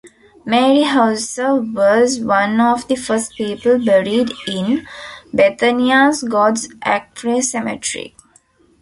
Mary 0.45 0.81
Hauser 0.83 1.57
was 1.57 2.19
one 2.19 2.59
of 2.59 2.87
the 2.87 2.95
first 2.95 3.35
people 3.35 3.77
buried 3.77 4.31
in 4.47 4.87
Bethania's 5.31 6.23
God's 6.23 6.69
Acre 6.83 7.39
cemetery. 7.43 8.15